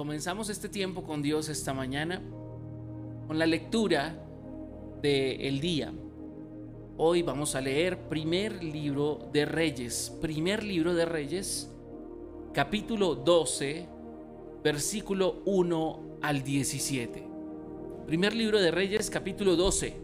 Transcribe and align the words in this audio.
comenzamos 0.00 0.48
este 0.48 0.70
tiempo 0.70 1.02
con 1.02 1.20
Dios 1.20 1.50
esta 1.50 1.74
mañana 1.74 2.22
con 3.26 3.38
la 3.38 3.44
lectura 3.44 4.16
del 5.02 5.60
día. 5.60 5.92
Hoy 6.96 7.20
vamos 7.20 7.54
a 7.54 7.60
leer 7.60 8.08
primer 8.08 8.64
libro 8.64 9.28
de 9.30 9.44
Reyes, 9.44 10.16
primer 10.22 10.64
libro 10.64 10.94
de 10.94 11.04
Reyes, 11.04 11.70
capítulo 12.54 13.14
12, 13.14 13.86
versículo 14.64 15.42
1 15.44 16.00
al 16.22 16.42
17. 16.44 17.22
Primer 18.06 18.34
libro 18.34 18.58
de 18.58 18.70
Reyes, 18.70 19.10
capítulo 19.10 19.54
12, 19.54 19.96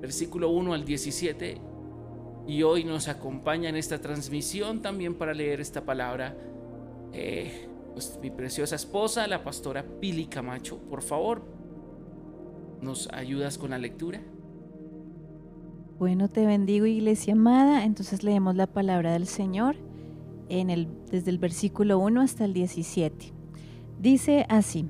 versículo 0.00 0.48
1 0.48 0.72
al 0.72 0.86
17. 0.86 1.60
Y 2.46 2.62
hoy 2.62 2.82
nos 2.82 3.08
acompaña 3.08 3.68
en 3.68 3.76
esta 3.76 4.00
transmisión 4.00 4.80
también 4.80 5.16
para 5.16 5.34
leer 5.34 5.60
esta 5.60 5.84
palabra 5.84 6.34
eh, 7.12 7.67
pues, 7.98 8.18
mi 8.22 8.30
preciosa 8.30 8.76
esposa, 8.76 9.26
la 9.26 9.42
pastora 9.42 9.84
Pili 10.00 10.26
Camacho. 10.26 10.78
Por 10.88 11.02
favor, 11.02 11.42
¿Nos 12.80 13.08
ayudas 13.12 13.58
con 13.58 13.70
la 13.70 13.78
lectura? 13.78 14.20
Bueno, 15.98 16.28
te 16.28 16.46
bendigo 16.46 16.86
iglesia 16.86 17.32
amada. 17.32 17.84
Entonces 17.84 18.22
leemos 18.22 18.54
la 18.54 18.68
palabra 18.68 19.12
del 19.12 19.26
Señor 19.26 19.74
en 20.48 20.70
el, 20.70 20.86
desde 21.10 21.30
el 21.30 21.38
versículo 21.38 21.98
1 21.98 22.20
hasta 22.20 22.44
el 22.44 22.52
17. 22.52 23.32
Dice 24.00 24.46
así, 24.48 24.86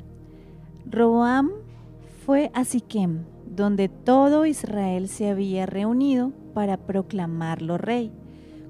Roboam 0.84 1.50
fue 2.26 2.50
a 2.52 2.66
Siquem, 2.66 3.24
donde 3.46 3.88
todo 3.88 4.44
Israel 4.44 5.08
se 5.08 5.30
había 5.30 5.64
reunido 5.64 6.32
para 6.52 6.76
proclamarlo 6.76 7.78
rey. 7.78 8.12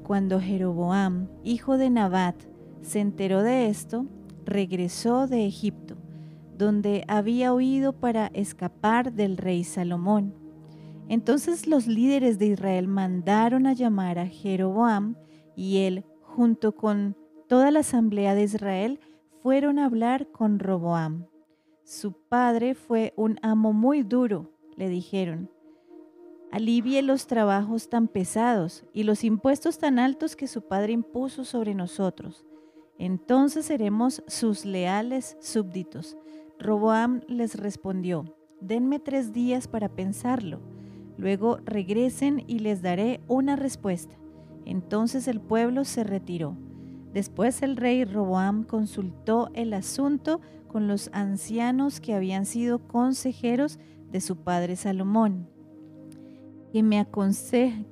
Cuando 0.05 0.41
Jeroboam, 0.41 1.27
hijo 1.43 1.77
de 1.77 1.91
Nabat, 1.91 2.37
se 2.83 3.01
enteró 3.01 3.43
de 3.43 3.67
esto, 3.67 4.07
regresó 4.49 5.27
de 5.27 5.47
Egipto 5.47 5.97
donde 6.59 7.05
había 7.07 7.55
huido 7.55 7.93
para 7.93 8.27
escapar 8.35 9.13
del 9.13 9.37
rey 9.37 9.63
Salomón. 9.65 10.35
Entonces 11.09 11.67
los 11.67 11.87
líderes 11.87 12.39
de 12.39 12.47
Israel 12.47 12.89
mandaron 12.89 13.67
a 13.67 13.73
llamar 13.73 14.19
a 14.19 14.27
Jeroboam 14.27 15.15
y 15.57 15.79
él, 15.79 16.05
junto 16.21 16.75
con 16.75 17.17
toda 17.47 17.71
la 17.71 17.81
asamblea 17.81 18.35
de 18.35 18.43
Israel, 18.43 19.01
fueron 19.43 19.79
a 19.79 19.87
hablar 19.87 20.31
con 20.33 20.59
Roboam. 20.59 21.27
Su 21.85 22.13
padre 22.13 22.75
fue 22.75 23.15
un 23.17 23.39
amo 23.41 23.73
muy 23.73 24.03
duro, 24.03 24.53
le 24.77 24.89
dijeron. 24.89 25.51
Alivie 26.51 27.03
los 27.03 27.27
trabajos 27.27 27.89
tan 27.89 28.09
pesados 28.09 28.85
y 28.93 29.05
los 29.05 29.23
impuestos 29.23 29.79
tan 29.79 29.99
altos 29.99 30.35
que 30.35 30.49
su 30.49 30.63
padre 30.63 30.93
impuso 30.93 31.45
sobre 31.45 31.75
nosotros. 31.75 32.45
Entonces 32.99 33.67
seremos 33.67 34.23
sus 34.27 34.65
leales 34.65 35.37
súbditos 35.41 36.17
Roboam 36.59 37.21
les 37.29 37.55
respondió, 37.55 38.25
denme 38.61 38.99
tres 38.99 39.33
días 39.33 39.69
para 39.69 39.89
pensarlo, 39.89 40.59
luego 41.17 41.59
regresen 41.65 42.43
y 42.49 42.59
les 42.59 42.83
daré 42.83 43.21
una 43.29 43.55
respuesta. 43.55 44.17
Entonces 44.65 45.29
el 45.29 45.41
pueblo 45.41 45.85
se 45.85 46.03
retiró. 46.03 46.57
Después 47.13 47.63
el 47.63 47.77
rey 47.77 48.05
Roboam 48.05 48.65
consultó 48.65 49.51
el 49.55 49.73
asunto 49.73 50.41
con 50.67 50.89
los 50.89 51.11
ancianos 51.13 52.01
que 52.01 52.15
habían 52.15 52.45
sido 52.45 52.81
consejeros 52.81 53.79
de 54.11 54.21
su 54.21 54.37
padre 54.37 54.75
Salomón. 54.75 55.49
¿Qué 56.73 56.83
me, 56.83 57.07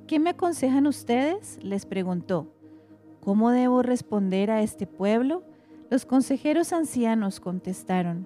¿Qué 0.07 0.19
me 0.19 0.29
aconsejan 0.29 0.87
ustedes? 0.87 1.57
les 1.63 1.85
preguntó. 1.85 2.53
¿Cómo 3.27 3.51
debo 3.51 3.81
responder 3.81 4.49
a 4.51 4.61
este 4.61 4.87
pueblo? 4.87 5.43
Los 5.89 6.05
consejeros 6.05 6.71
ancianos 6.71 7.41
contestaron, 7.41 8.25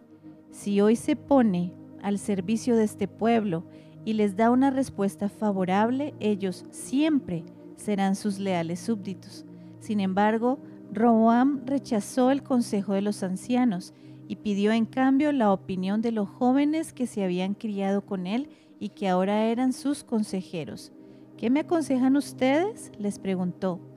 si 0.51 0.79
hoy 0.79 0.95
se 0.95 1.15
pone 1.15 1.73
al 2.03 2.19
servicio 2.19 2.75
de 2.75 2.83
este 2.83 3.07
pueblo 3.07 3.63
y 4.05 4.13
les 4.13 4.35
da 4.35 4.51
una 4.51 4.69
respuesta 4.69 5.27
favorable, 5.27 6.13
ellos 6.19 6.65
siempre 6.69 7.43
serán 7.77 8.15
sus 8.15 8.37
leales 8.37 8.79
súbditos. 8.79 9.43
Sin 9.79 10.01
embargo, 10.01 10.59
Roboam 10.93 11.65
rechazó 11.65 12.29
el 12.29 12.43
consejo 12.43 12.93
de 12.93 13.01
los 13.01 13.23
ancianos 13.23 13.95
y 14.27 14.35
pidió 14.35 14.71
en 14.71 14.85
cambio 14.85 15.31
la 15.31 15.51
opinión 15.51 16.03
de 16.03 16.11
los 16.11 16.29
jóvenes 16.29 16.93
que 16.93 17.07
se 17.07 17.23
habían 17.23 17.55
criado 17.55 18.05
con 18.05 18.27
él 18.27 18.49
y 18.79 18.89
que 18.89 19.09
ahora 19.09 19.45
eran 19.45 19.73
sus 19.73 20.03
consejeros. 20.03 20.91
¿Qué 21.37 21.49
me 21.49 21.61
aconsejan 21.61 22.17
ustedes? 22.17 22.91
les 22.99 23.17
preguntó. 23.17 23.90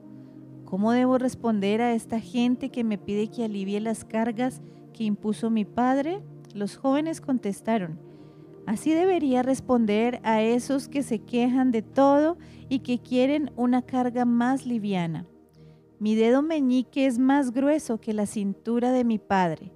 ¿Cómo 0.74 0.90
debo 0.90 1.18
responder 1.18 1.80
a 1.82 1.94
esta 1.94 2.18
gente 2.18 2.70
que 2.70 2.82
me 2.82 2.98
pide 2.98 3.28
que 3.28 3.44
alivie 3.44 3.78
las 3.78 4.04
cargas 4.04 4.60
que 4.92 5.04
impuso 5.04 5.48
mi 5.48 5.64
padre? 5.64 6.20
Los 6.52 6.76
jóvenes 6.76 7.20
contestaron, 7.20 8.00
así 8.66 8.92
debería 8.92 9.44
responder 9.44 10.18
a 10.24 10.42
esos 10.42 10.88
que 10.88 11.04
se 11.04 11.20
quejan 11.20 11.70
de 11.70 11.82
todo 11.82 12.38
y 12.68 12.80
que 12.80 12.98
quieren 12.98 13.52
una 13.54 13.82
carga 13.82 14.24
más 14.24 14.66
liviana. 14.66 15.28
Mi 16.00 16.16
dedo 16.16 16.42
meñique 16.42 17.06
es 17.06 17.20
más 17.20 17.52
grueso 17.52 18.00
que 18.00 18.12
la 18.12 18.26
cintura 18.26 18.90
de 18.90 19.04
mi 19.04 19.20
padre. 19.20 19.72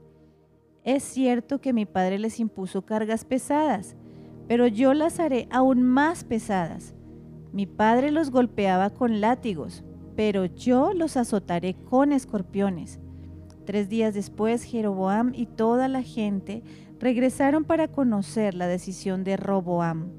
Es 0.82 1.04
cierto 1.04 1.60
que 1.60 1.72
mi 1.72 1.86
padre 1.86 2.18
les 2.18 2.40
impuso 2.40 2.84
cargas 2.84 3.24
pesadas, 3.24 3.94
pero 4.48 4.66
yo 4.66 4.94
las 4.94 5.20
haré 5.20 5.46
aún 5.52 5.84
más 5.84 6.24
pesadas. 6.24 6.96
Mi 7.52 7.66
padre 7.66 8.10
los 8.10 8.32
golpeaba 8.32 8.90
con 8.90 9.20
látigos, 9.20 9.84
pero 10.18 10.46
yo 10.46 10.94
los 10.94 11.16
azotaré 11.16 11.74
con 11.74 12.10
escorpiones. 12.10 12.98
Tres 13.64 13.88
días 13.88 14.14
después, 14.14 14.64
Jeroboam 14.64 15.30
y 15.32 15.46
toda 15.46 15.86
la 15.86 16.02
gente 16.02 16.64
regresaron 16.98 17.62
para 17.62 17.86
conocer 17.86 18.56
la 18.56 18.66
decisión 18.66 19.22
de 19.22 19.36
Roboam, 19.36 20.10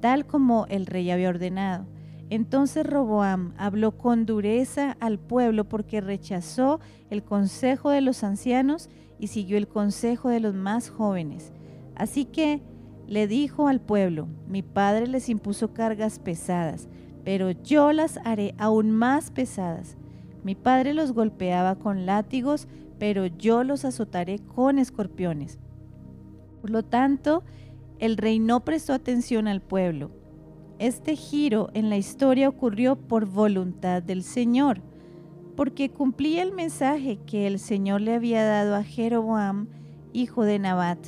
tal 0.00 0.26
como 0.26 0.66
el 0.66 0.84
rey 0.84 1.10
había 1.10 1.30
ordenado. 1.30 1.86
Entonces 2.28 2.86
Roboam 2.86 3.54
habló 3.56 3.96
con 3.96 4.26
dureza 4.26 4.98
al 5.00 5.18
pueblo 5.18 5.66
porque 5.66 6.02
rechazó 6.02 6.80
el 7.08 7.22
consejo 7.22 7.88
de 7.88 8.02
los 8.02 8.24
ancianos 8.24 8.90
y 9.18 9.28
siguió 9.28 9.56
el 9.56 9.66
consejo 9.66 10.28
de 10.28 10.40
los 10.40 10.52
más 10.52 10.90
jóvenes. 10.90 11.54
Así 11.94 12.26
que 12.26 12.60
le 13.06 13.26
dijo 13.26 13.66
al 13.66 13.80
pueblo, 13.80 14.28
mi 14.46 14.60
padre 14.60 15.06
les 15.06 15.30
impuso 15.30 15.72
cargas 15.72 16.18
pesadas, 16.18 16.86
pero 17.24 17.50
yo 17.50 17.92
las 17.92 18.18
haré 18.24 18.54
aún 18.58 18.90
más 18.90 19.30
pesadas. 19.30 19.96
Mi 20.44 20.54
padre 20.54 20.94
los 20.94 21.12
golpeaba 21.12 21.76
con 21.76 22.06
látigos, 22.06 22.68
pero 22.98 23.26
yo 23.26 23.64
los 23.64 23.84
azotaré 23.84 24.38
con 24.38 24.78
escorpiones. 24.78 25.58
Por 26.60 26.70
lo 26.70 26.82
tanto, 26.82 27.44
el 27.98 28.16
rey 28.16 28.38
no 28.38 28.64
prestó 28.64 28.92
atención 28.92 29.48
al 29.48 29.60
pueblo. 29.60 30.10
Este 30.78 31.16
giro 31.16 31.70
en 31.74 31.90
la 31.90 31.96
historia 31.96 32.48
ocurrió 32.48 32.96
por 32.96 33.26
voluntad 33.26 34.02
del 34.02 34.22
Señor, 34.22 34.80
porque 35.56 35.90
cumplía 35.90 36.42
el 36.42 36.52
mensaje 36.52 37.18
que 37.26 37.48
el 37.48 37.58
Señor 37.58 38.00
le 38.00 38.14
había 38.14 38.44
dado 38.44 38.76
a 38.76 38.84
Jeroboam, 38.84 39.66
hijo 40.12 40.44
de 40.44 40.60
Nabat, 40.60 40.98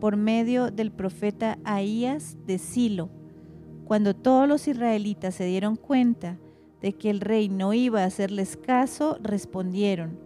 por 0.00 0.16
medio 0.16 0.70
del 0.70 0.92
profeta 0.92 1.58
Ahías 1.64 2.36
de 2.46 2.58
Silo. 2.58 3.10
Cuando 3.86 4.14
todos 4.14 4.48
los 4.48 4.66
israelitas 4.66 5.36
se 5.36 5.44
dieron 5.44 5.76
cuenta 5.76 6.38
de 6.82 6.92
que 6.92 7.08
el 7.08 7.20
rey 7.20 7.48
no 7.48 7.72
iba 7.72 8.02
a 8.02 8.06
hacerles 8.06 8.56
caso, 8.56 9.16
respondieron, 9.22 10.18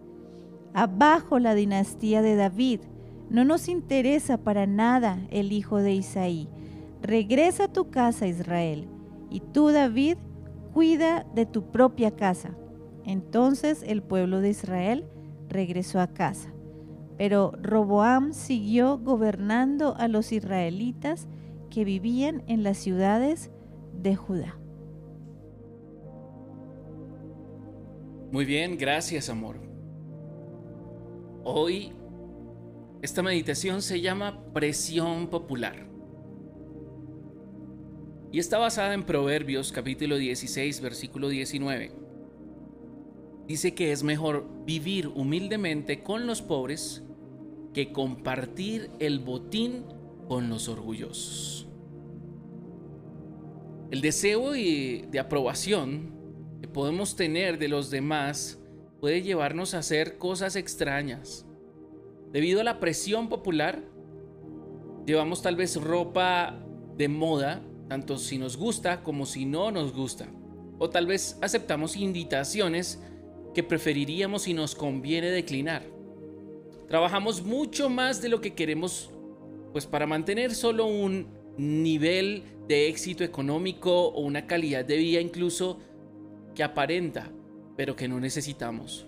Abajo 0.73 1.37
la 1.37 1.53
dinastía 1.53 2.21
de 2.21 2.35
David. 2.35 2.79
No 3.29 3.45
nos 3.45 3.67
interesa 3.67 4.37
para 4.37 4.65
nada 4.65 5.19
el 5.29 5.51
hijo 5.51 5.77
de 5.77 5.93
Isaí. 5.93 6.47
Regresa 7.01 7.65
a 7.65 7.73
tu 7.73 7.89
casa, 7.89 8.27
Israel. 8.27 8.87
Y 9.29 9.41
tú, 9.41 9.69
David, 9.69 10.17
cuida 10.73 11.25
de 11.35 11.45
tu 11.45 11.63
propia 11.71 12.11
casa. 12.11 12.51
Entonces 13.05 13.83
el 13.85 14.01
pueblo 14.01 14.41
de 14.41 14.49
Israel 14.49 15.05
regresó 15.49 15.99
a 15.99 16.07
casa. 16.07 16.49
Pero 17.17 17.53
Roboam 17.61 18.33
siguió 18.33 18.97
gobernando 18.97 19.95
a 19.97 20.07
los 20.07 20.31
israelitas 20.31 21.27
que 21.71 21.83
vivían 21.83 22.43
en 22.47 22.61
las 22.61 22.77
ciudades 22.77 23.49
de 23.93 24.15
Judá. 24.15 24.59
Muy 28.31 28.45
bien, 28.45 28.77
gracias 28.77 29.29
amor. 29.29 29.57
Hoy 31.43 31.91
esta 33.01 33.23
meditación 33.23 33.81
se 33.81 33.99
llama 33.99 34.43
presión 34.53 35.27
popular. 35.27 35.87
Y 38.31 38.39
está 38.39 38.59
basada 38.59 38.93
en 38.93 39.03
Proverbios 39.03 39.71
capítulo 39.71 40.17
16, 40.17 40.81
versículo 40.81 41.27
19. 41.27 41.91
Dice 43.47 43.73
que 43.73 43.91
es 43.91 44.03
mejor 44.03 44.47
vivir 44.65 45.07
humildemente 45.07 46.03
con 46.03 46.27
los 46.27 46.41
pobres 46.41 47.03
que 47.73 47.91
compartir 47.91 48.91
el 48.99 49.19
botín 49.19 49.83
con 50.31 50.47
los 50.47 50.69
orgullosos. 50.69 51.67
El 53.91 53.99
deseo 53.99 54.51
de 54.53 55.19
aprobación 55.19 56.13
que 56.61 56.69
podemos 56.69 57.17
tener 57.17 57.59
de 57.59 57.67
los 57.67 57.89
demás 57.89 58.57
puede 59.01 59.23
llevarnos 59.23 59.73
a 59.73 59.79
hacer 59.79 60.17
cosas 60.17 60.55
extrañas. 60.55 61.45
Debido 62.31 62.61
a 62.61 62.63
la 62.63 62.79
presión 62.79 63.27
popular, 63.27 63.83
llevamos 65.05 65.41
tal 65.41 65.57
vez 65.57 65.75
ropa 65.75 66.65
de 66.95 67.09
moda, 67.09 67.61
tanto 67.89 68.17
si 68.17 68.37
nos 68.37 68.55
gusta 68.55 69.03
como 69.03 69.25
si 69.25 69.43
no 69.43 69.69
nos 69.69 69.91
gusta. 69.91 70.29
O 70.79 70.89
tal 70.89 71.07
vez 71.07 71.37
aceptamos 71.41 71.97
invitaciones 71.97 73.03
que 73.53 73.63
preferiríamos 73.63 74.43
si 74.43 74.53
nos 74.53 74.75
conviene 74.75 75.29
declinar. 75.29 75.85
Trabajamos 76.87 77.43
mucho 77.43 77.89
más 77.89 78.21
de 78.21 78.29
lo 78.29 78.39
que 78.39 78.53
queremos, 78.53 79.11
pues 79.71 79.85
para 79.85 80.07
mantener 80.07 80.53
solo 80.53 80.85
un 80.85 81.27
nivel 81.57 82.43
de 82.67 82.87
éxito 82.87 83.23
económico 83.23 84.07
o 84.09 84.21
una 84.21 84.47
calidad 84.47 84.85
de 84.85 84.97
vida 84.97 85.21
incluso 85.21 85.79
que 86.55 86.63
aparenta, 86.63 87.31
pero 87.77 87.95
que 87.95 88.07
no 88.07 88.19
necesitamos. 88.19 89.07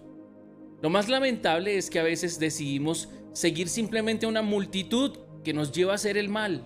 Lo 0.81 0.89
más 0.89 1.07
lamentable 1.07 1.77
es 1.77 1.89
que 1.89 2.00
a 2.00 2.04
veces 2.04 2.39
decidimos 2.39 3.10
seguir 3.31 3.69
simplemente 3.69 4.25
una 4.25 4.42
multitud 4.42 5.18
que 5.44 5.54
nos 5.54 5.71
lleva 5.71 5.94
a 5.94 5.95
hacer 5.95 6.18
el 6.18 6.30
mal. 6.30 6.66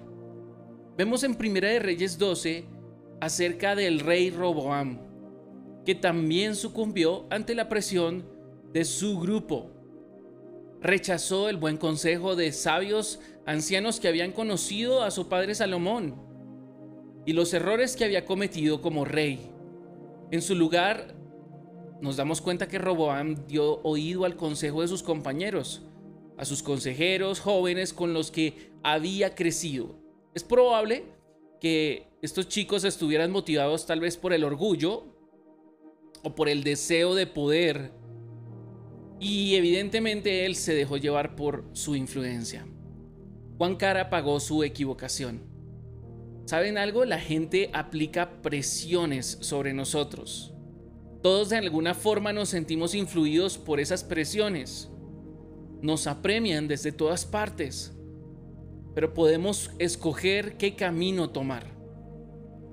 Vemos 0.98 1.24
en 1.24 1.36
Primera 1.36 1.70
de 1.70 1.80
Reyes 1.80 2.18
12 2.18 2.66
acerca 3.22 3.76
del 3.76 4.00
rey 4.00 4.32
Roboam, 4.32 5.00
que 5.86 5.96
también 5.96 6.56
sucumbió 6.56 7.26
ante 7.30 7.56
la 7.56 7.70
presión 7.70 8.26
de 8.74 8.86
su 8.86 9.20
grupo. 9.20 9.72
Rechazó 10.82 11.50
el 11.50 11.58
buen 11.58 11.78
consejo 11.78 12.36
de 12.36 12.52
sabios 12.52 13.20
ancianos 13.48 14.02
que 14.02 14.10
habían 14.10 14.34
conocido 14.34 15.02
a 15.04 15.10
su 15.10 15.30
padre 15.30 15.56
Salomón 15.56 16.22
y 17.26 17.32
los 17.32 17.54
errores 17.54 17.96
que 17.96 18.04
había 18.04 18.26
cometido 18.26 18.82
como 18.82 19.06
rey. 19.06 19.50
En 20.32 20.42
su 20.42 20.54
lugar, 20.54 21.16
nos 22.02 22.18
damos 22.18 22.42
cuenta 22.42 22.68
que 22.68 22.78
Roboam 22.78 23.48
dio 23.48 23.80
oído 23.84 24.26
al 24.26 24.36
consejo 24.36 24.82
de 24.82 24.90
sus 24.90 25.02
compañeros, 25.02 25.84
a 26.38 26.44
sus 26.44 26.62
consejeros 26.62 27.40
jóvenes 27.40 27.94
con 27.94 28.14
los 28.14 28.32
que 28.32 28.74
había 28.84 29.34
crecido. 29.34 29.96
Es 30.36 30.44
probable 30.44 31.06
que 31.62 32.08
estos 32.22 32.50
chicos 32.50 32.84
estuvieran 32.84 33.32
motivados 33.32 33.86
tal 33.86 34.02
vez 34.02 34.18
por 34.18 34.34
el 34.34 34.44
orgullo 34.44 35.06
o 36.22 36.36
por 36.36 36.50
el 36.50 36.66
deseo 36.66 37.16
de 37.16 37.28
poder 37.28 37.94
y 39.22 39.56
evidentemente 39.56 40.46
él 40.46 40.56
se 40.56 40.76
dejó 40.76 40.98
llevar 40.98 41.36
por 41.38 41.64
su 41.72 41.96
influencia. 41.96 42.68
Juan 43.58 43.76
Cara 43.76 44.12
pagó 44.12 44.40
su 44.40 44.64
equivocación. 44.64 45.42
¿Saben 46.46 46.78
algo? 46.78 47.06
La 47.06 47.20
gente 47.20 47.72
aplica 47.74 48.44
presiones 48.44 49.40
sobre 49.42 49.74
nosotros. 49.74 50.54
Todos 51.24 51.50
de 51.50 51.58
alguna 51.58 51.96
forma 51.96 52.32
nos 52.34 52.50
sentimos 52.50 52.94
influidos 52.94 53.58
por 53.58 53.80
esas 53.80 54.04
presiones. 54.04 54.92
Nos 55.82 56.06
apremian 56.06 56.68
desde 56.68 56.92
todas 56.92 57.26
partes, 57.26 57.98
pero 58.94 59.16
podemos 59.16 59.72
escoger 59.80 60.58
qué 60.58 60.76
camino 60.76 61.32
tomar. 61.32 61.66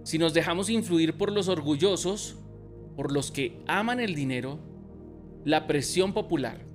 Si 0.03 0.19
nos 0.19 0.35
dejamos 0.35 0.69
influir 0.69 1.17
por 1.17 1.33
los 1.33 1.49
orgullosos, 1.49 2.37
por 2.95 3.11
los 3.11 3.31
que 3.31 3.63
aman 3.67 4.01
el 4.01 4.15
dinero, 4.15 4.59
la 5.47 5.67
presión 5.67 6.13
popular 6.13 6.74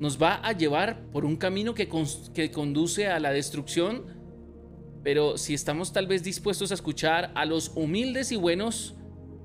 nos 0.00 0.20
va 0.20 0.34
a 0.36 0.52
llevar 0.52 1.02
por 1.10 1.24
un 1.24 1.36
camino 1.36 1.74
que, 1.74 1.88
conduce 2.52 3.08
a 3.08 3.18
la 3.18 3.30
destrucción, 3.30 4.04
pero 5.02 5.38
si 5.38 5.54
estamos 5.54 5.92
tal 5.92 6.06
vez 6.06 6.22
dispuestos 6.22 6.70
a 6.70 6.74
escuchar 6.74 7.32
a 7.34 7.44
los 7.44 7.72
humildes 7.74 8.30
y 8.32 8.36
buenos 8.36 8.94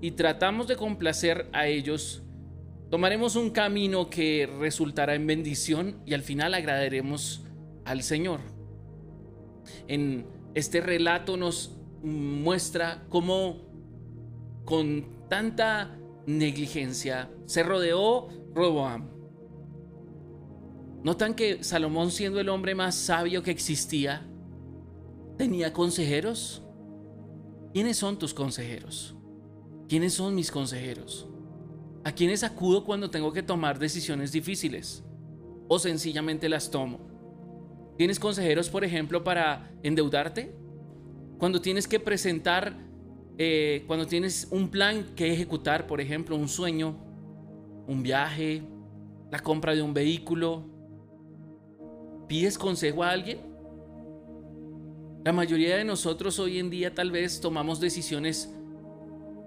y 0.02 0.12
tratamos 0.12 0.68
de 0.68 0.76
complacer 0.76 1.48
a 1.54 1.68
ellos, 1.68 2.24
tomaremos 2.90 3.36
un 3.36 3.50
camino 3.50 4.10
que 4.10 4.50
resultará 4.60 5.16
en 5.16 5.26
bendición 5.26 6.02
y 6.06 6.14
al 6.14 6.22
final 6.22 6.54
agradaremos 6.54 7.46
al 7.86 8.04
Señor. 8.04 8.40
En 9.88 10.28
este 10.54 10.82
relato 10.82 11.38
nos 11.38 11.78
muestra 12.04 13.06
cómo 13.10 13.62
con 14.66 15.28
tanta 15.30 15.98
negligencia 16.26 17.30
se 17.46 17.64
rodeó 17.64 18.28
Roboam 18.54 19.12
¿Notan 21.04 21.34
que 21.34 21.64
Salomón, 21.66 22.12
siendo 22.12 22.40
el 22.40 22.48
hombre 22.48 22.76
más 22.76 22.96
sabio 22.96 23.44
que 23.44 23.52
existía, 23.52 24.26
tenía 25.38 25.74
consejeros? 25.74 26.64
¿Quiénes 27.74 27.98
son 27.98 28.18
tus 28.18 28.34
consejeros? 28.34 29.14
¿Quiénes 29.90 30.14
son 30.14 30.34
mis 30.34 30.50
consejeros? 30.50 31.28
¿A 32.06 32.14
quiénes 32.14 32.44
acudo 32.44 32.86
cuando 32.86 33.10
tengo 33.10 33.34
que 33.34 33.44
tomar 33.44 33.80
decisiones 33.80 34.32
difíciles? 34.32 35.04
¿O 35.68 35.78
sencillamente 35.78 36.48
las 36.48 36.72
tomo? 36.72 37.00
¿Tienes 37.98 38.18
consejeros, 38.18 38.70
por 38.70 38.86
ejemplo, 38.86 39.26
para 39.26 39.72
endeudarte? 39.84 40.56
Cuando 41.38 41.60
tienes 41.60 41.86
que 41.86 42.00
presentar, 42.00 42.78
eh, 43.38 43.84
cuando 43.88 44.08
tienes 44.08 44.48
un 44.52 44.70
plan 44.70 45.14
que 45.16 45.34
ejecutar, 45.34 45.86
por 45.86 46.00
ejemplo, 46.00 46.38
un 46.38 46.48
sueño, 46.48 46.98
un 47.88 48.02
viaje, 48.04 48.64
la 49.32 49.40
compra 49.40 49.76
de 49.76 49.82
un 49.82 49.94
vehículo, 49.94 50.73
¿Pides 52.34 52.58
consejo 52.58 53.04
a 53.04 53.12
alguien? 53.12 53.38
La 55.24 55.32
mayoría 55.32 55.78
de 55.78 55.84
nosotros 55.84 56.40
hoy 56.40 56.58
en 56.58 56.72
día 56.72 56.96
tal 56.96 57.12
vez 57.12 57.40
tomamos 57.40 57.80
decisiones 57.80 58.52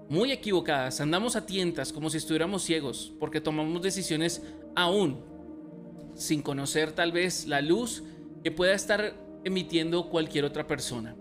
muy 0.07 0.31
equivocadas, 0.31 1.01
andamos 1.01 1.35
a 1.35 1.45
tientas 1.45 1.91
como 1.91 2.09
si 2.09 2.15
estuviéramos 2.15 2.63
ciegos, 2.63 3.13
porque 3.19 3.41
tomamos 3.41 3.81
decisiones 3.81 4.41
aún 4.73 5.19
sin 6.15 6.41
conocer 6.41 6.93
tal 6.93 7.11
vez 7.11 7.45
la 7.45 7.59
luz 7.59 8.05
que 8.41 8.53
pueda 8.53 8.73
estar 8.73 9.17
emitiendo 9.43 10.07
cualquier 10.07 10.45
otra 10.45 10.65
persona. 10.65 11.13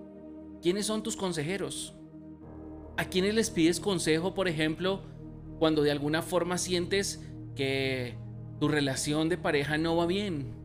¿Quiénes 0.63 0.87
son 0.87 1.03
tus 1.03 1.17
consejeros? 1.17 1.97
¿A 2.97 3.07
quiénes 3.07 3.35
les 3.35 3.51
pides 3.51 3.81
consejo, 3.81 4.35
por 4.35 4.47
ejemplo, 4.47 5.03
cuando 5.59 5.83
de 5.83 5.91
alguna 5.91 6.23
forma 6.23 6.59
sientes 6.59 7.25
que 7.57 8.15
tu 8.61 8.69
relación 8.69 9.29
de 9.29 9.37
pareja 9.37 9.79
no 9.79 9.97
va 9.97 10.07
bien? 10.07 10.65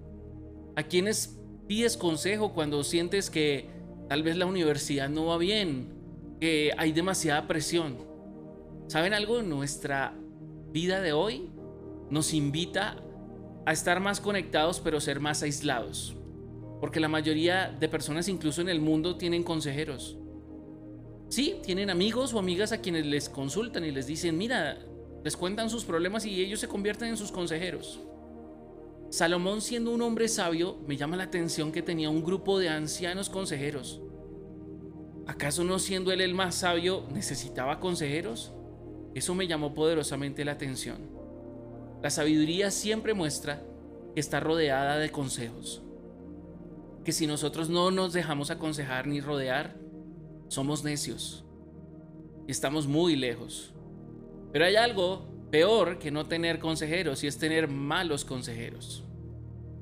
¿A 0.81 0.83
quiénes 0.83 1.37
pides 1.67 1.95
consejo 1.95 2.53
cuando 2.53 2.83
sientes 2.83 3.29
que 3.29 3.69
tal 4.09 4.23
vez 4.23 4.35
la 4.35 4.47
universidad 4.47 5.09
no 5.09 5.27
va 5.27 5.37
bien? 5.37 5.93
Que 6.39 6.71
hay 6.75 6.91
demasiada 6.91 7.47
presión. 7.47 7.97
¿Saben 8.87 9.13
algo? 9.13 9.43
Nuestra 9.43 10.15
vida 10.71 10.99
de 10.99 11.13
hoy 11.13 11.51
nos 12.09 12.33
invita 12.33 12.97
a 13.63 13.73
estar 13.73 13.99
más 13.99 14.19
conectados 14.19 14.79
pero 14.79 14.99
ser 14.99 15.19
más 15.19 15.43
aislados. 15.43 16.15
Porque 16.79 16.99
la 16.99 17.09
mayoría 17.09 17.67
de 17.79 17.87
personas 17.87 18.27
incluso 18.27 18.59
en 18.61 18.69
el 18.69 18.81
mundo 18.81 19.17
tienen 19.17 19.43
consejeros. 19.43 20.17
Sí, 21.29 21.57
tienen 21.63 21.91
amigos 21.91 22.33
o 22.33 22.39
amigas 22.39 22.71
a 22.71 22.81
quienes 22.81 23.05
les 23.05 23.29
consultan 23.29 23.85
y 23.85 23.91
les 23.91 24.07
dicen, 24.07 24.35
mira, 24.35 24.79
les 25.23 25.37
cuentan 25.37 25.69
sus 25.69 25.83
problemas 25.83 26.25
y 26.25 26.41
ellos 26.41 26.59
se 26.59 26.67
convierten 26.67 27.09
en 27.09 27.17
sus 27.17 27.31
consejeros. 27.31 27.99
Salomón 29.11 29.59
siendo 29.59 29.91
un 29.91 30.01
hombre 30.03 30.29
sabio, 30.29 30.77
me 30.87 30.95
llama 30.95 31.17
la 31.17 31.25
atención 31.25 31.73
que 31.73 31.81
tenía 31.81 32.09
un 32.09 32.23
grupo 32.23 32.59
de 32.59 32.69
ancianos 32.69 33.29
consejeros. 33.29 34.01
¿Acaso 35.27 35.65
no 35.65 35.79
siendo 35.79 36.13
él 36.13 36.21
el 36.21 36.33
más 36.33 36.55
sabio 36.55 37.05
necesitaba 37.11 37.81
consejeros? 37.81 38.53
Eso 39.13 39.35
me 39.35 39.47
llamó 39.47 39.73
poderosamente 39.73 40.45
la 40.45 40.53
atención. 40.53 41.09
La 42.01 42.09
sabiduría 42.09 42.71
siempre 42.71 43.13
muestra 43.13 43.61
que 44.13 44.21
está 44.21 44.39
rodeada 44.39 44.97
de 44.97 45.11
consejos. 45.11 45.83
Que 47.03 47.11
si 47.11 47.27
nosotros 47.27 47.69
no 47.69 47.91
nos 47.91 48.13
dejamos 48.13 48.49
aconsejar 48.49 49.07
ni 49.07 49.19
rodear, 49.19 49.75
somos 50.47 50.85
necios. 50.85 51.43
Y 52.47 52.51
estamos 52.51 52.87
muy 52.87 53.17
lejos. 53.17 53.73
Pero 54.53 54.63
hay 54.63 54.77
algo 54.77 55.30
Peor 55.51 55.99
que 55.99 56.11
no 56.11 56.25
tener 56.25 56.59
consejeros 56.59 57.23
y 57.23 57.27
es 57.27 57.37
tener 57.37 57.67
malos 57.67 58.25
consejeros. 58.25 59.03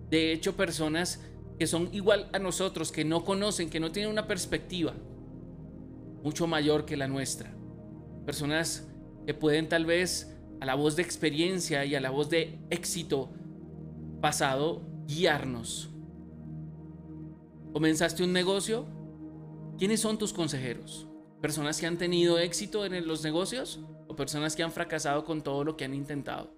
De 0.09 0.33
hecho, 0.33 0.55
personas 0.55 1.23
que 1.59 1.67
son 1.67 1.89
igual 1.93 2.29
a 2.33 2.39
nosotros, 2.39 2.91
que 2.91 3.05
no 3.05 3.23
conocen, 3.23 3.69
que 3.69 3.79
no 3.79 3.91
tienen 3.91 4.11
una 4.11 4.27
perspectiva 4.27 4.93
mucho 6.23 6.47
mayor 6.47 6.85
que 6.85 6.97
la 6.97 7.07
nuestra. 7.07 7.51
Personas 8.25 8.87
que 9.25 9.33
pueden 9.33 9.69
tal 9.69 9.85
vez 9.85 10.35
a 10.59 10.65
la 10.65 10.75
voz 10.75 10.95
de 10.95 11.03
experiencia 11.03 11.85
y 11.85 11.95
a 11.95 12.01
la 12.01 12.09
voz 12.09 12.29
de 12.29 12.59
éxito 12.69 13.29
pasado 14.21 14.81
guiarnos. 15.07 15.89
¿Comenzaste 17.73 18.23
un 18.23 18.33
negocio? 18.33 18.85
¿Quiénes 19.77 20.01
son 20.01 20.17
tus 20.17 20.33
consejeros? 20.33 21.08
¿Personas 21.41 21.79
que 21.79 21.85
han 21.85 21.97
tenido 21.97 22.37
éxito 22.37 22.85
en 22.85 23.07
los 23.07 23.23
negocios? 23.23 23.79
o 24.07 24.15
personas 24.15 24.55
que 24.55 24.63
han 24.63 24.71
fracasado 24.71 25.23
con 25.23 25.43
todo 25.43 25.63
lo 25.63 25.77
que 25.77 25.85
han 25.85 25.93
intentado. 25.93 26.51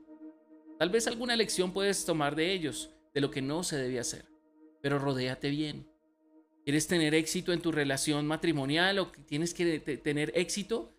Tal 0.80 0.90
vez 0.90 1.06
alguna 1.06 1.36
lección 1.36 1.74
puedes 1.74 2.06
tomar 2.06 2.34
de 2.34 2.54
ellos, 2.54 2.92
de 3.14 3.20
lo 3.20 3.30
que 3.30 3.42
no 3.42 3.62
se 3.64 3.76
debe 3.76 4.00
hacer, 4.00 4.26
pero 4.82 4.98
rodéate 4.98 5.50
bien. 5.50 5.86
¿Quieres 6.64 6.88
tener 6.88 7.14
éxito 7.14 7.52
en 7.52 7.62
tu 7.62 7.74
relación 7.74 8.26
matrimonial 8.26 9.00
o 9.00 9.12
tienes 9.26 9.54
que 9.54 9.80
tener 9.80 10.32
éxito? 10.34 10.94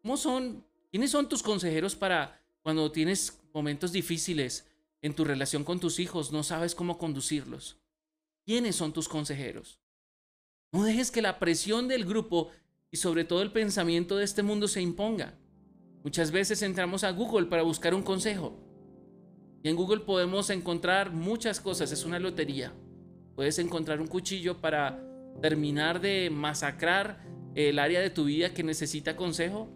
¿Cómo 0.00 0.16
son? 0.16 0.64
¿Quiénes 0.90 1.10
son 1.10 1.28
tus 1.28 1.42
consejeros 1.42 1.94
para 1.94 2.40
cuando 2.62 2.90
tienes 2.90 3.38
momentos 3.52 3.92
difíciles 3.92 4.66
en 5.02 5.14
tu 5.14 5.24
relación 5.24 5.62
con 5.62 5.78
tus 5.78 5.98
hijos, 5.98 6.32
no 6.32 6.42
sabes 6.42 6.74
cómo 6.74 6.96
conducirlos? 6.96 7.76
quiénes 8.48 8.76
son 8.76 8.94
tus 8.94 9.10
consejeros. 9.10 9.78
No 10.72 10.82
dejes 10.82 11.10
que 11.10 11.20
la 11.20 11.38
presión 11.38 11.86
del 11.86 12.06
grupo 12.06 12.50
y 12.90 12.96
sobre 12.96 13.24
todo 13.24 13.42
el 13.42 13.52
pensamiento 13.52 14.16
de 14.16 14.24
este 14.24 14.42
mundo 14.42 14.68
se 14.68 14.80
imponga. 14.80 15.34
Muchas 16.04 16.30
veces 16.30 16.62
entramos 16.62 17.04
a 17.04 17.10
Google 17.10 17.46
para 17.46 17.62
buscar 17.62 17.94
un 17.94 18.02
consejo. 18.02 18.56
Y 19.62 19.68
en 19.68 19.76
Google 19.76 20.00
podemos 20.00 20.50
encontrar 20.50 21.12
muchas 21.12 21.60
cosas, 21.60 21.92
es 21.92 22.04
una 22.04 22.18
lotería. 22.18 22.72
Puedes 23.34 23.58
encontrar 23.58 24.00
un 24.00 24.06
cuchillo 24.06 24.60
para 24.60 25.02
terminar 25.42 26.00
de 26.00 26.30
masacrar 26.30 27.24
el 27.54 27.78
área 27.78 28.00
de 28.00 28.10
tu 28.10 28.24
vida 28.24 28.54
que 28.54 28.62
necesita 28.62 29.16
consejo. 29.16 29.68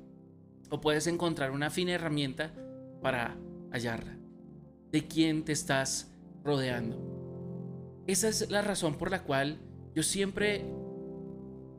O 0.71 0.81
puedes 0.81 1.07
encontrar 1.07 1.50
una 1.50 1.69
fina 1.69 1.92
herramienta 1.92 2.54
para 3.02 3.37
hallarla. 3.71 4.16
¿De 4.90 5.07
quién 5.07 5.45
te 5.45 5.52
estás 5.52 6.11
rodeando? 6.45 7.12
Esa 8.07 8.28
es 8.28 8.50
la 8.50 8.62
razón 8.62 8.97
por 8.97 9.11
la 9.11 9.23
cual 9.23 9.59
yo 9.95 10.02
siempre 10.02 10.64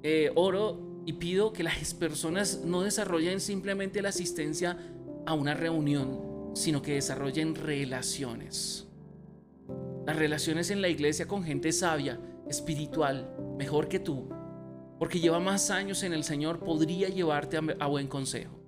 eh, 0.04 0.32
oro 0.36 0.93
y 1.06 1.14
pido 1.14 1.54
que 1.54 1.64
las 1.64 1.94
personas 1.94 2.62
no 2.64 2.82
desarrollen 2.82 3.40
simplemente 3.40 4.02
la 4.02 4.10
asistencia 4.10 4.78
a 5.26 5.34
una 5.34 5.54
reunión, 5.54 6.52
sino 6.54 6.82
que 6.82 6.94
desarrollen 6.94 7.56
relaciones. 7.56 8.88
Las 10.06 10.16
relaciones 10.16 10.70
en 10.70 10.82
la 10.82 10.90
iglesia 10.90 11.28
con 11.28 11.44
gente 11.44 11.72
sabia, 11.72 12.20
espiritual, 12.48 13.36
mejor 13.58 13.88
que 13.88 14.00
tú, 14.00 14.30
porque 15.00 15.20
lleva 15.20 15.40
más 15.40 15.70
años 15.70 16.04
en 16.04 16.14
el 16.14 16.24
Señor, 16.24 16.60
podría 16.60 17.10
llevarte 17.10 17.58
a, 17.58 17.88
buen 17.88 18.08
consejo. 18.08 18.60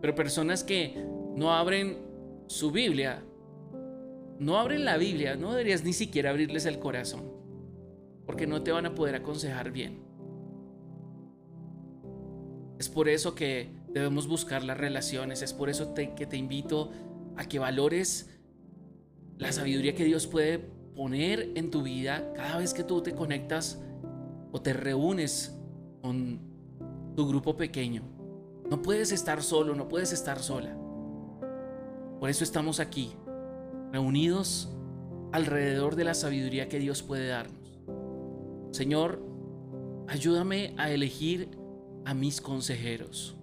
Pero 0.00 0.14
personas 0.14 0.64
que 0.64 1.04
no 1.36 1.52
abren 1.52 1.98
su 2.46 2.70
Biblia, 2.70 3.22
no 4.38 4.58
abren 4.58 4.84
la 4.84 4.96
Biblia, 4.96 5.36
no 5.36 5.52
deberías 5.52 5.84
ni 5.84 5.92
siquiera 5.92 6.30
abrirles 6.30 6.66
el 6.66 6.78
corazón, 6.78 7.30
porque 8.26 8.46
no 8.46 8.62
te 8.62 8.72
van 8.72 8.86
a 8.86 8.94
poder 8.94 9.14
aconsejar 9.14 9.70
bien. 9.70 10.11
Es 12.78 12.88
por 12.88 13.08
eso 13.08 13.34
que 13.34 13.70
debemos 13.88 14.26
buscar 14.26 14.64
las 14.64 14.76
relaciones, 14.76 15.42
es 15.42 15.52
por 15.52 15.70
eso 15.70 15.94
que 15.94 16.26
te 16.26 16.36
invito 16.36 16.90
a 17.36 17.44
que 17.46 17.58
valores 17.58 18.30
la 19.38 19.52
sabiduría 19.52 19.94
que 19.94 20.04
Dios 20.04 20.26
puede 20.26 20.58
poner 20.94 21.52
en 21.54 21.70
tu 21.70 21.82
vida 21.82 22.32
cada 22.34 22.58
vez 22.58 22.74
que 22.74 22.84
tú 22.84 23.02
te 23.02 23.14
conectas 23.14 23.80
o 24.52 24.60
te 24.60 24.72
reúnes 24.72 25.58
con 26.00 26.40
tu 27.16 27.26
grupo 27.26 27.56
pequeño. 27.56 28.02
No 28.68 28.82
puedes 28.82 29.12
estar 29.12 29.42
solo, 29.42 29.74
no 29.74 29.88
puedes 29.88 30.12
estar 30.12 30.38
sola. 30.38 30.76
Por 32.20 32.30
eso 32.30 32.44
estamos 32.44 32.78
aquí, 32.78 33.12
reunidos 33.90 34.70
alrededor 35.32 35.96
de 35.96 36.04
la 36.04 36.14
sabiduría 36.14 36.68
que 36.68 36.78
Dios 36.78 37.02
puede 37.02 37.28
darnos. 37.28 37.80
Señor, 38.70 39.22
ayúdame 40.06 40.74
a 40.78 40.90
elegir 40.90 41.50
a 42.04 42.14
mis 42.14 42.40
consejeros, 42.40 43.36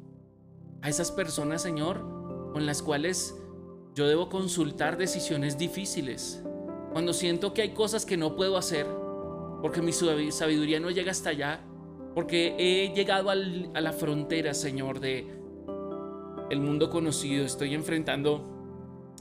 a 0.82 0.90
esas 0.90 1.12
personas, 1.12 1.62
Señor, 1.62 2.02
con 2.54 2.66
las 2.66 2.82
cuales 2.82 3.36
yo 3.96 4.08
debo 4.08 4.30
consultar 4.30 4.98
decisiones 4.98 5.58
difíciles, 5.58 6.44
cuando 6.92 7.14
siento 7.14 7.54
que 7.54 7.62
hay 7.62 7.74
cosas 7.74 8.06
que 8.06 8.18
no 8.18 8.36
puedo 8.36 8.58
hacer, 8.58 8.88
porque 9.62 9.82
mi 9.82 9.92
sabiduría 9.92 10.80
no 10.80 10.90
llega 10.90 11.12
hasta 11.12 11.30
allá, 11.30 11.62
porque 12.16 12.56
he 12.58 12.94
llegado 12.94 13.30
a 13.30 13.36
la 13.36 13.94
frontera, 13.94 14.54
Señor, 14.54 15.00
de 15.00 15.40
el 16.50 16.60
mundo 16.60 16.90
conocido, 16.90 17.46
estoy 17.46 17.76
enfrentando 17.76 18.44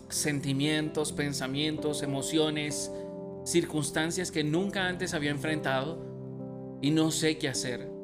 sentimientos, 0.08 1.12
pensamientos, 1.12 2.02
emociones, 2.02 2.90
circunstancias 3.44 4.30
que 4.30 4.44
nunca 4.44 4.88
antes 4.88 5.12
había 5.12 5.30
enfrentado 5.30 5.98
y 6.80 6.90
no 6.90 7.10
sé 7.10 7.38
qué 7.38 7.48
hacer. 7.48 7.97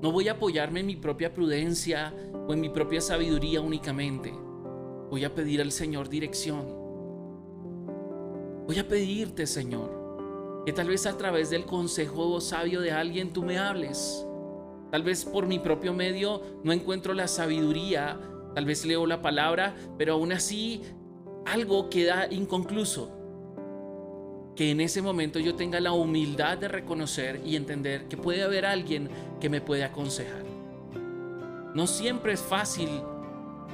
No 0.00 0.12
voy 0.12 0.28
a 0.28 0.32
apoyarme 0.32 0.80
en 0.80 0.86
mi 0.86 0.96
propia 0.96 1.34
prudencia 1.34 2.14
o 2.46 2.52
en 2.52 2.60
mi 2.60 2.68
propia 2.68 3.00
sabiduría 3.00 3.60
únicamente. 3.60 4.32
Voy 5.10 5.24
a 5.24 5.34
pedir 5.34 5.60
al 5.60 5.72
Señor 5.72 6.08
dirección. 6.08 6.66
Voy 8.66 8.78
a 8.78 8.86
pedirte, 8.86 9.46
Señor, 9.46 10.62
que 10.64 10.72
tal 10.72 10.86
vez 10.86 11.04
a 11.06 11.16
través 11.16 11.50
del 11.50 11.64
consejo 11.64 12.40
sabio 12.40 12.80
de 12.80 12.92
alguien 12.92 13.32
tú 13.32 13.42
me 13.42 13.58
hables. 13.58 14.24
Tal 14.92 15.02
vez 15.02 15.24
por 15.24 15.46
mi 15.46 15.58
propio 15.58 15.92
medio 15.92 16.42
no 16.62 16.72
encuentro 16.72 17.12
la 17.12 17.26
sabiduría, 17.26 18.20
tal 18.54 18.66
vez 18.66 18.84
leo 18.84 19.04
la 19.04 19.20
palabra, 19.20 19.74
pero 19.98 20.12
aún 20.14 20.30
así 20.30 20.82
algo 21.44 21.90
queda 21.90 22.28
inconcluso 22.30 23.17
que 24.58 24.72
en 24.72 24.80
ese 24.80 25.02
momento 25.02 25.38
yo 25.38 25.54
tenga 25.54 25.78
la 25.78 25.92
humildad 25.92 26.58
de 26.58 26.66
reconocer 26.66 27.40
y 27.46 27.54
entender 27.54 28.08
que 28.08 28.16
puede 28.16 28.42
haber 28.42 28.66
alguien 28.66 29.08
que 29.40 29.48
me 29.48 29.60
puede 29.60 29.84
aconsejar. 29.84 30.42
No 31.74 31.86
siempre 31.86 32.32
es 32.32 32.40
fácil 32.40 32.88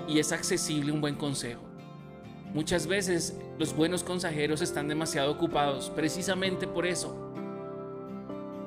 y 0.06 0.18
es 0.18 0.30
accesible 0.30 0.92
un 0.92 1.00
buen 1.00 1.14
consejo. 1.14 1.62
Muchas 2.52 2.86
veces 2.86 3.34
los 3.58 3.74
buenos 3.74 4.04
consejeros 4.04 4.60
están 4.60 4.86
demasiado 4.86 5.32
ocupados 5.32 5.88
precisamente 5.88 6.66
por 6.66 6.84
eso. 6.84 7.16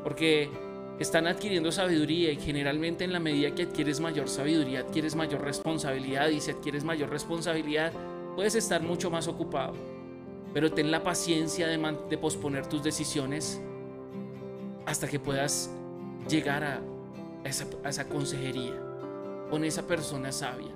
Porque 0.04 0.50
están 0.98 1.28
adquiriendo 1.28 1.72
sabiduría 1.72 2.32
y 2.32 2.38
generalmente 2.38 3.04
en 3.04 3.14
la 3.14 3.20
medida 3.20 3.54
que 3.54 3.62
adquieres 3.62 4.00
mayor 4.00 4.28
sabiduría, 4.28 4.80
adquieres 4.80 5.16
mayor 5.16 5.44
responsabilidad 5.44 6.30
y 6.30 6.42
si 6.42 6.50
adquieres 6.50 6.84
mayor 6.84 7.12
responsabilidad, 7.12 7.94
puedes 8.36 8.56
estar 8.56 8.82
mucho 8.82 9.12
más 9.12 9.28
ocupado 9.28 9.97
pero 10.58 10.72
ten 10.72 10.90
la 10.90 11.04
paciencia 11.04 11.68
de, 11.68 12.18
posponer 12.18 12.66
tus 12.66 12.82
decisiones 12.82 13.62
hasta 14.88 15.08
que 15.08 15.20
puedas 15.20 15.70
llegar 16.28 16.64
a 16.64 16.82
esa 17.44 18.10
consejería 18.10 18.74
con 19.52 19.64
esa 19.64 19.86
persona 19.86 20.32
sabia. 20.32 20.74